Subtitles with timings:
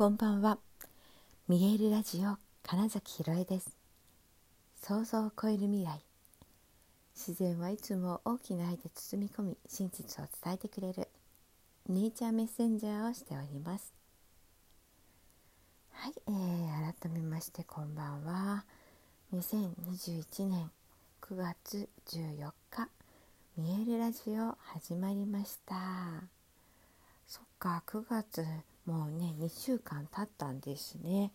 [0.00, 0.56] こんばんは。
[1.46, 3.76] 見えるラジオ金崎ひろえです。
[4.82, 6.00] 想像を超える未来。
[7.14, 11.06] 自然はいつも大きな愛で包み込み真実を伝えてくれる
[11.86, 13.92] ネイチャーメッセンジャーをしております。
[15.92, 18.64] はい、えー、改めましてこんばんは。
[19.34, 20.70] 2021年
[21.20, 22.88] 9月14日
[23.58, 25.74] 見えるラジオ始まりました。
[27.28, 28.46] そっか9月
[28.90, 31.30] もうね2週間経ったんですね。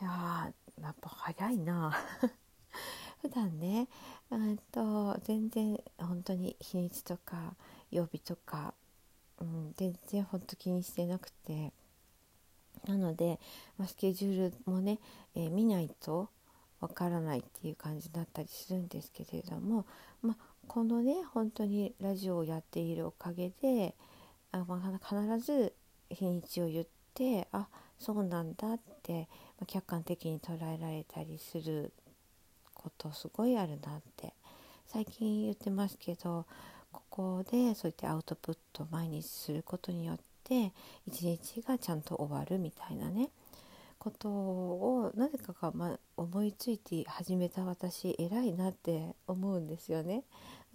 [0.00, 1.92] いややっぱ早いな。
[3.22, 3.88] 普段ね
[4.30, 7.56] うんと全然本当に日にちとか
[7.90, 8.72] 曜日とか、
[9.40, 11.72] うん、全然本当気にしてなくて。
[12.86, 13.40] なので、
[13.78, 15.00] ま、スケジュールもね、
[15.34, 16.28] えー、見ないと
[16.78, 19.86] わからないっていう感じだったりするんですけれども、
[20.22, 20.36] まあ、
[20.68, 23.96] このね本当にラジオをやっているおかげで
[24.52, 25.74] あ、まあ、必ず
[26.10, 27.66] 日にちを言ってあ
[27.98, 29.26] そうなんだって、
[29.66, 31.92] 客観的に捉えられたりする
[32.74, 34.34] ことすごいあるなって
[34.86, 36.44] 最近言ってますけど
[36.92, 40.72] ここでそういったアウトプットを毎日することによって
[41.06, 43.30] 一日がちゃんと終わるみたいなね
[43.98, 50.22] ことをなぜかが、ま思いついて始めた私偉いなって思うんですよね。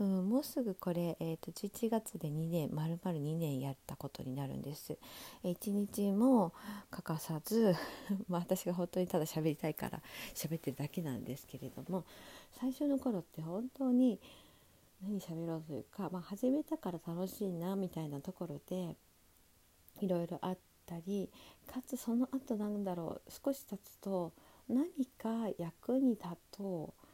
[0.01, 4.97] うん、もうすぐこれ、えーと、11月で2年丸々2年やったことになるんです。
[5.43, 6.53] 1日も
[6.89, 7.75] 欠かさず
[8.27, 10.01] まあ私が本当にただ喋りたいから
[10.33, 12.03] 喋ってるだけなんですけれども
[12.53, 14.19] 最初の頃って本当に
[15.03, 18.95] 何喋ろうというか、まあ、始めたから楽しいなみたいなところで
[19.99, 20.57] いろいろあっ
[20.87, 21.29] たり
[21.67, 24.33] かつその後なんだろう少し経つと
[24.67, 27.07] 何か役に立とう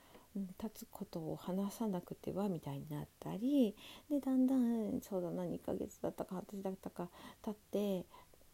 [0.61, 3.75] 立つことを話さなくてはみたいになったり
[4.09, 7.09] でだんだんそうだな2ヶ月だったか半年だったか
[7.43, 8.05] 経って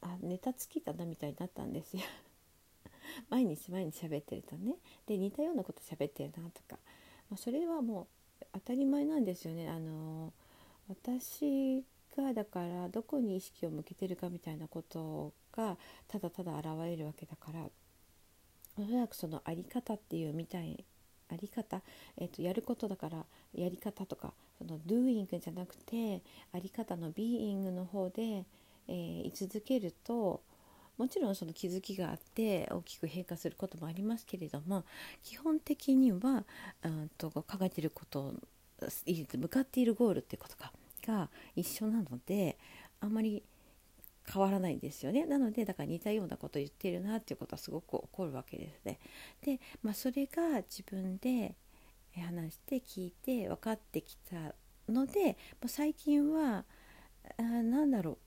[0.01, 2.03] あネタ尽きたなみたいになったんですよ。
[3.29, 4.75] 毎日毎日喋ってるとね。
[5.05, 6.77] で似たようなこと喋ってるなとか、
[7.29, 8.07] まあ、それはも
[8.41, 9.69] う当たり前なんですよね。
[9.69, 10.33] あの
[10.89, 11.83] 私
[12.15, 15.77] がだからどこに意識を向けてるかみたいなことが
[16.07, 17.69] ただただ現れるわけだから。
[18.75, 20.83] おそらくその在り方っていうみたい
[21.33, 21.81] あり方、
[22.17, 26.21] えーと、やることだからやり方とかその doing じゃなくて
[26.53, 28.45] あり方の being の方で、
[28.87, 30.41] えー、居続けると
[30.97, 34.83] もちろんその気づきがあって大きく変化することもありますけれども
[35.23, 36.43] 基本的には
[36.83, 38.33] うんと考えていること
[39.37, 40.71] 向かっているゴールっていうことか
[41.05, 42.57] が一緒なので
[42.99, 43.43] あんまり
[44.31, 48.99] 変わらないんですよねなのでだから似たようなことを言ってるなっていうことはすごく起こるわけですね。
[49.41, 51.55] で、まあ、それが自分で
[52.15, 54.53] 話して聞いて分かってきた
[54.91, 55.35] のでも
[55.65, 56.65] う最近は
[57.37, 58.17] あなんだろう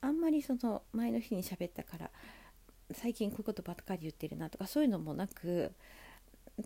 [0.00, 2.10] あんまりその前の日に喋ったから
[2.92, 5.72] 最近こういうことばっかり言ってるなとかそういうのもなく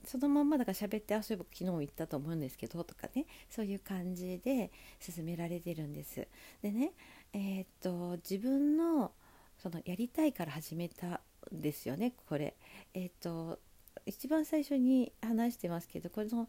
[0.04, 4.70] そのまんまだから喋ってあそういえば昨日言ったと思うんですけどとかねそういう感じで
[5.00, 6.26] 進められてるんです。
[6.62, 6.92] でね
[7.32, 9.12] えー、っと自分の
[9.58, 12.56] そのやりたいから始めたんですよねこれ。
[12.94, 13.58] えー、っと
[14.06, 16.48] 一番最初に話してますけどこれの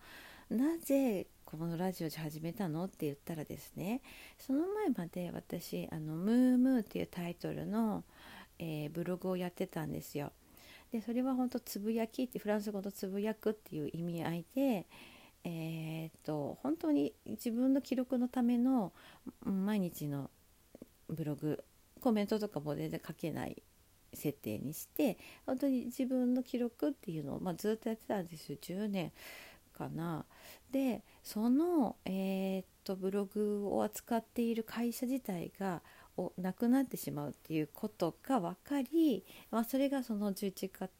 [0.49, 4.01] なぜこのラジオで始めたのって言ったらですね
[4.37, 8.03] その前まで私あの「ムームー」っていうタイトルの、
[8.59, 10.31] えー、ブログをやってたんですよ。
[10.91, 14.87] でそれは本当つぶやきってフランス語のつぶやくっていう意味合いで、
[15.45, 18.91] えー、っと本当に自分の記録のための
[19.45, 20.29] 毎日の
[21.11, 21.63] ブログ
[21.99, 23.61] コメントとかも全然書けない
[24.13, 29.11] 設定にして本当に自分の記録っていうのを、まあ、ずっとやってたんですよ10年
[29.77, 30.25] かな。
[30.71, 35.81] でその、えー、っとブログを扱っている会社自体が
[36.17, 40.91] をなくなってしまうっていうことが分かり、まあ、それがその11月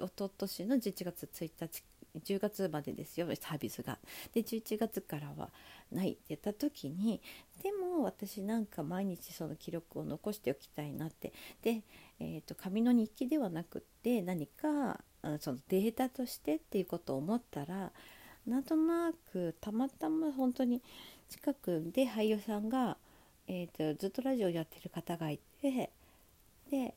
[0.00, 1.82] おととしの11月1日
[2.18, 3.98] 10月までですよサービスが。
[4.32, 5.50] で11月からは
[5.90, 7.20] ないって言った時に
[7.62, 7.70] で
[8.02, 11.32] 私なんか毎日その記録を残しておきたいなって。
[11.62, 11.82] で、
[12.20, 15.00] えーと、紙の日記ではなくって何か
[15.40, 17.92] そのデータとしてっていうことを思ったら
[18.46, 20.82] なんとなくたまたま本当に
[21.28, 22.96] 近くで俳優さんが
[23.48, 25.90] えーと、ずっとラジオやってる方がいて
[26.70, 26.94] で、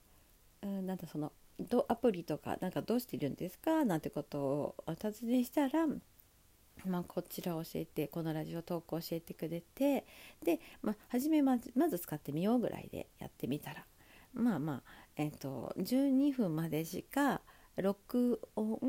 [0.61, 3.83] うん、なんだそのどアプリとかなんかどうしてるんですか？
[3.83, 5.87] なんてことをお尋ねしたら、
[6.85, 10.05] まあ、こちらを教えてこのラジオトークを教えてくれて
[10.43, 13.85] で、まあ、初めまずまず使ってみようぐらいでやってみたら
[14.33, 14.83] まあまあ、
[15.15, 17.41] えーと12分までしか
[17.77, 18.79] 録音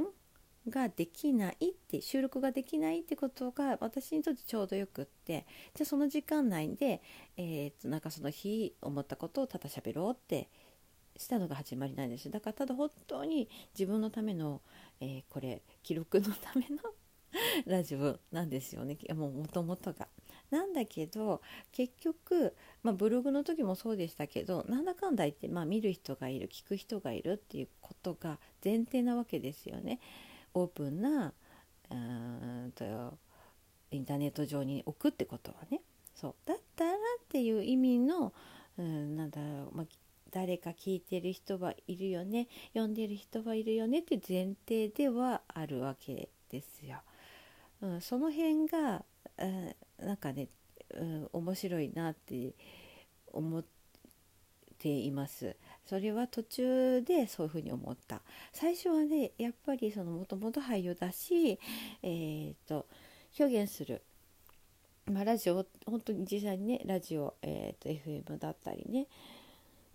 [0.69, 7.03] ができないって収録ができないってことが私にとってちょうどよくってじゃあその時間内で、
[7.37, 10.49] えー、となんかその日思ったことをただ喋ろうって
[11.17, 12.31] したのが始まりなんです。
[12.31, 14.61] だからただ本当に自分のための、
[15.01, 16.79] えー、これ記録のための
[17.67, 20.09] ラジオなんですよねもともとが。
[20.51, 21.43] なんだけど
[21.73, 22.55] 結局、
[22.85, 30.01] まあ、ブログの時もそうでしたけどなんだかんだ言って、まあ、見る人がいる聞く人がいるっていうことが前提なわけですよね。
[30.55, 31.35] オープンな
[31.91, 33.19] うんと
[33.91, 35.83] インターネット上に置くってことはね。
[36.15, 36.97] そうだったらっ
[37.29, 38.33] ていう意味の
[38.79, 39.87] うんなんだろう、まあ、
[40.31, 46.99] 誰か聞いてる人はいるよね読んでる人はいるよねって前提ではあるわけですよ。
[47.83, 49.05] うん、その辺が、
[49.39, 49.75] うん、
[50.07, 50.49] なんかね、
[50.95, 52.55] うん、面白いなって
[53.33, 53.65] 思っ
[54.79, 55.57] ています。
[55.87, 58.23] それは途中でそういうふうに思った。
[58.53, 61.59] 最初はねやっぱりそのもともと俳優だし、
[62.03, 62.87] えーと、
[63.39, 64.03] 表現する
[65.11, 69.07] まあ、ラジオ本当に実際にねラジオ、えーと、FM だったりね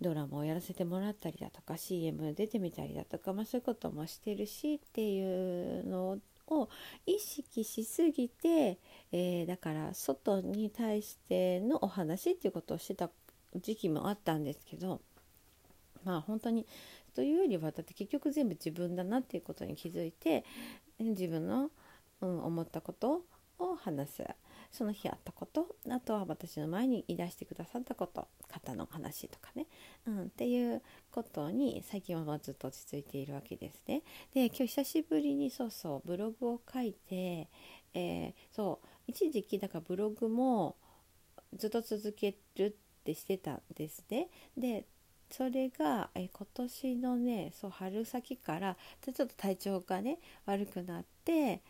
[0.00, 6.18] ドラマをやらせてもらったりだとか CM 出てみたりだとか、まあ、そういうこともしてるしっていうの
[6.60, 6.70] を
[7.06, 8.78] 意識しすぎて、
[9.12, 13.10] えー、だから外に対してのお話っていうことをしてた
[13.56, 15.00] 時期もあったんですけど
[16.04, 16.66] まあ本当に
[17.14, 20.44] というよりはだって結局全部自分だなっていうことに気づいて
[20.98, 21.70] 自分の、
[22.20, 23.22] うん、思ったこと
[23.58, 24.24] を話す。
[24.72, 29.66] その日あったことあとは私の前に言い出してくださったこと方の話とかね、
[30.06, 34.02] うん、っていうことに最近はずっと落ち着いているわけですね。
[34.34, 37.48] で今日久しぶりにそうそうブログを書いて、
[37.94, 40.76] えー、そう一時期だからブログも
[41.54, 42.72] ずっと続けるっ
[43.04, 44.28] てしてたんですね。
[44.56, 44.86] で
[45.30, 51.62] それがえ今年のねそう春先からちょっと体調がね悪くなって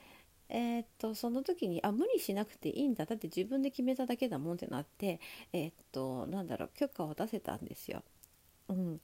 [0.54, 5.18] えー、っとその時にあ無理しなくていいんだだって自分で決めただけだもんってなって
[5.52, 8.02] えー、っとなんだろう許可を出せたんですよ。
[8.68, 9.00] うん、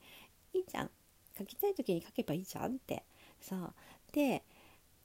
[0.52, 0.90] いいじゃん
[1.38, 3.02] 書きたい時に書けばいいじゃんって
[3.40, 3.72] そう
[4.12, 4.44] で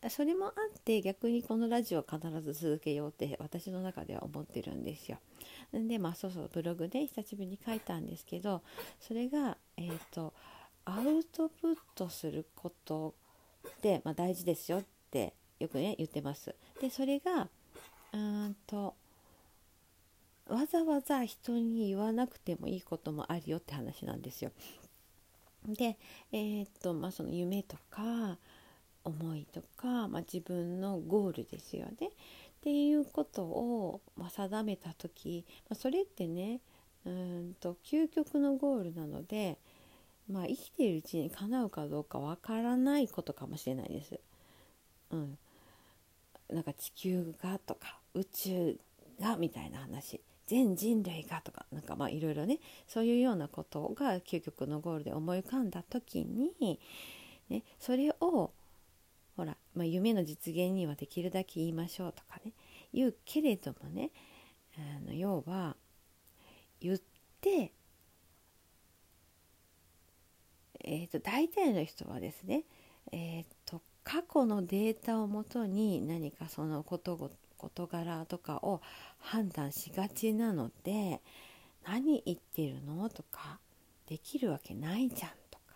[0.09, 0.53] それもあっ
[0.83, 5.19] て逆にこのラジオ必ず続けようって私の中では思ってるんですよ。
[5.71, 8.61] でまあそうそうブログで久しぶりに書いたんですけど
[8.99, 10.33] それがえっ、ー、と
[10.85, 13.13] アウトプットすること
[13.65, 16.55] って、まあ、大事ですよってよくね言ってます。
[16.79, 17.47] でそれが
[18.13, 18.95] うんと
[20.47, 24.51] わざわざ人に言わなくてもいいこともあるよって話なんですよ。
[25.65, 25.97] で、
[26.31, 28.37] えー、っとまあ、その夢とか
[29.05, 32.09] 思いとか、まあ、自分のゴールですよねっ
[32.61, 36.59] ていうことを、まあ、定めた時、ま、それってね
[37.05, 39.57] うんと究極のゴールなので、
[40.29, 44.19] まあ、生きているうちに叶うかどうかわからないことかもしれないです。
[45.11, 45.37] うん、
[46.49, 48.79] なんか地球がとか宇宙
[49.19, 50.21] がみたいな話。
[50.45, 56.79] 全人類がとかなんかまあいろいろねそういうようなことが究極のゴールで思い浮かんだ時に、
[57.49, 58.51] ね、それを
[59.37, 62.51] ほら、まあ、夢の実現にはできるだけ言いましょうとかね。
[62.93, 64.11] 言うけれどもね
[64.77, 65.75] あの要は
[66.79, 66.97] 言っ
[67.41, 67.71] て
[70.85, 72.65] えーと、大体の人はですね、
[73.13, 78.81] えーと過去のデータをもとに何かその事事柄とかを
[79.19, 81.21] 判断しがちなので
[81.85, 83.59] 何言ってるのとか
[84.07, 85.75] できるわけないじゃんとか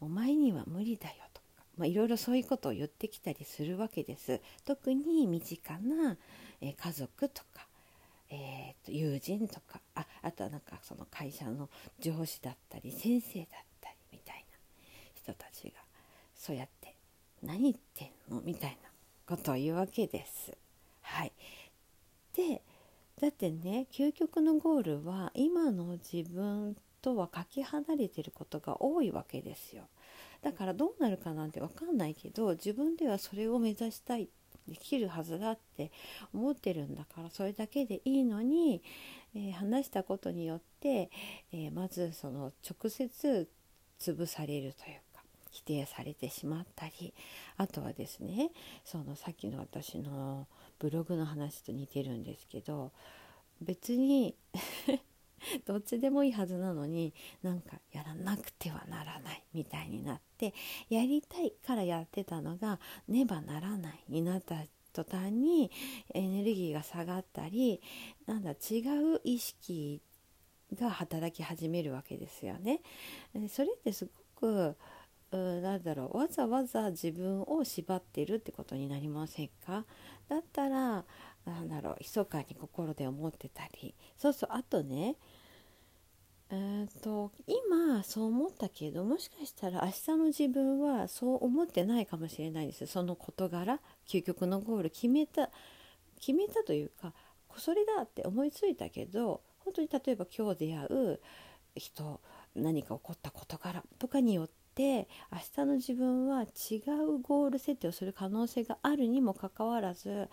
[0.00, 4.40] お前には無理だよとか、まあ、いろいろそういうことを言ってきたりするわけです。
[4.64, 6.16] 特に身近な、
[6.60, 7.66] え、家族とか、
[8.30, 11.68] えー、と友人とかああとはなんかその会社の
[12.00, 13.48] 上司だったり先生だっ
[13.80, 14.58] たりみたいな
[15.14, 15.72] 人たちが
[16.34, 16.83] そうやって
[17.44, 18.40] 何言ってんの？
[18.42, 18.88] みたいな
[19.26, 20.56] ことを言うわけです。
[21.02, 21.32] はい、
[22.34, 22.62] で
[23.20, 29.84] だってね究極のゴールは今の自分とはかけ離れてることが多いわけですよ。
[30.42, 34.28] だからどうなるかなんて分かんないけど自分ではそれを目指したい
[34.66, 35.90] できるはずだって
[36.32, 38.82] 思ってるんだからそれだけでいいのに、
[39.34, 41.10] えー、話したことによって、
[41.52, 43.48] えー、まずその直接
[44.00, 45.00] 潰されるという
[45.54, 47.14] 否定されてしまったり
[47.56, 48.50] あとはですね
[48.84, 50.48] そのさっきの私の
[50.80, 52.90] ブログの話と似てるんですけど
[53.62, 54.34] 別に
[55.64, 60.54] どっちでもいいはずなのになんかやらなくてはならないみたいになって
[60.88, 64.56] やりたいからやってたのがねばならないになった
[64.92, 65.70] 途端に
[66.14, 67.80] エネルギーが下がったり
[68.26, 68.80] なんだ違
[69.14, 70.00] う意識
[70.74, 72.80] が働き始めるわけですよね。
[73.48, 74.76] それってすごく
[75.36, 79.84] なんだろうわざわざ自分を縛ってるってことになりませんか？
[80.28, 81.04] だったら
[81.44, 83.94] なんだろう密かに心で思ってたり。
[84.16, 85.16] そうそうあとね
[86.50, 92.86] えーと、今そう思ったけどもしかしたら明日の自分はそう思ってないかもしれないです。
[92.86, 95.50] その事柄究極のゴール決めた
[96.20, 97.12] 決めたというか
[97.56, 101.20] それだって思いついたけど本当に例えば今日出会う
[101.74, 102.20] 人
[102.54, 105.06] 何か起こった事柄とかによって明
[105.56, 106.76] 日の自分は違
[107.06, 110.28] うゴール設定をする可能性があるにもかかわらず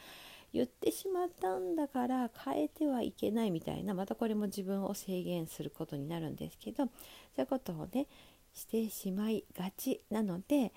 [0.53, 6.91] 言ってしまったんだから変えてはいけないみたいなまたこれも自分を制限することになるんですけどそ
[7.37, 8.07] ういうことをね
[8.53, 10.73] してしまいがちなので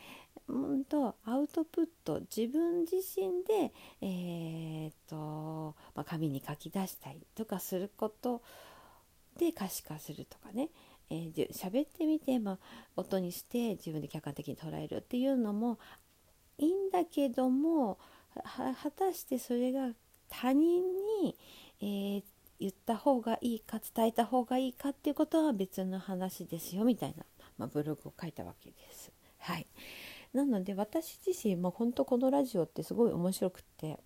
[0.47, 8.43] うんとアウトプット自分自身で、えーとまあ、紙に書き出したりとかすること
[9.39, 10.69] で可視化するとかね
[11.15, 12.59] えー、喋ってみて、まあ、
[12.97, 15.79] 音にして自分で客観的に捉えるっていうのも
[16.59, 17.99] いいんだけども
[18.35, 19.91] 果たしてそれが
[20.29, 20.83] 他人
[21.23, 21.37] に、
[21.81, 22.23] えー、
[22.59, 27.25] 言った方がいいか伝えた方がいいかっていうことは別の話ですよみたいな、
[27.59, 29.13] まあ、ブログを書いたわけです。
[29.39, 29.67] はい、
[30.33, 33.99] なので私自身も本当このラジオってすごい面白くって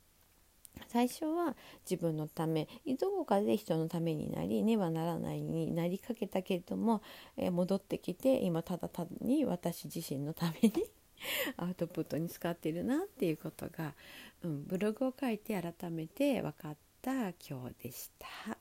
[0.87, 1.57] 最初は
[1.89, 2.69] 自分のため
[2.99, 7.03] どこかで人のためになりねばならないになりかけたけれども、
[7.37, 10.73] えー、戻ってきて今ただ単に私自身のために
[11.57, 13.95] アウトプットに使ってるなっていうことが、
[14.43, 18.59] うん、ブログを書いて改めて分かった今日でした。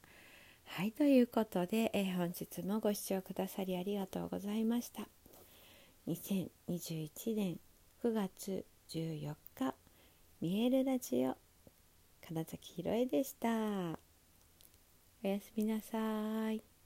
[0.69, 5.07] はいということで、えー、本日もご視聴くださりありがとうございました。
[6.07, 7.59] 2021年
[8.03, 9.75] 9月14日
[10.39, 11.35] 見えるラジオ
[12.27, 13.47] 金崎ひろえでした。
[13.47, 16.76] おやすみなさい。